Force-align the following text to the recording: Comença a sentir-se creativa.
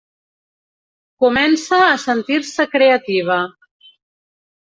Comença 1.23 1.81
a 1.89 1.99
sentir-se 2.05 2.67
creativa. 2.71 3.39